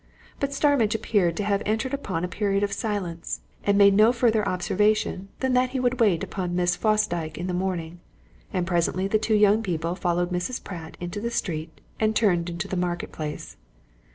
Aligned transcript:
But 0.39 0.51
Starmidge 0.51 0.95
appeared 0.95 1.37
to 1.37 1.43
have 1.43 1.61
entered 1.63 1.93
upon 1.93 2.23
a 2.23 2.27
period 2.27 2.63
of 2.63 2.71
silence, 2.73 3.41
and 3.63 3.77
made 3.77 3.93
no 3.93 4.11
further 4.11 4.43
observation 4.49 5.27
than 5.41 5.53
that 5.53 5.69
he 5.77 5.79
would 5.79 5.99
wait 5.99 6.23
upon 6.23 6.55
Miss 6.55 6.75
Fosdyke 6.75 7.37
in 7.37 7.45
the 7.45 7.53
morning, 7.53 7.99
and 8.51 8.65
presently 8.65 9.07
the 9.07 9.19
two 9.19 9.35
young 9.35 9.61
people 9.61 9.93
followed 9.93 10.31
Mrs. 10.31 10.63
Pratt 10.63 10.97
into 10.99 11.21
the 11.21 11.29
street 11.29 11.79
and 11.99 12.15
turned 12.15 12.49
into 12.49 12.67
the 12.67 12.75
Market 12.75 13.11
Place. 13.11 13.57